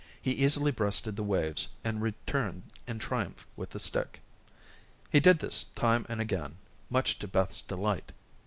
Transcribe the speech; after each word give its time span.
He 0.19 0.31
easily 0.31 0.71
breasted 0.71 1.15
the 1.15 1.21
waves, 1.21 1.67
and 1.83 2.01
returned 2.01 2.63
in 2.87 2.97
triumph 2.97 3.45
with 3.55 3.69
the 3.69 3.79
stick. 3.79 4.19
He 5.11 5.19
did 5.19 5.37
this 5.37 5.65
time 5.75 6.07
and 6.09 6.19
again, 6.19 6.57
much 6.89 7.19
to 7.19 7.27
Beth's 7.27 7.61
delight. 7.61 8.11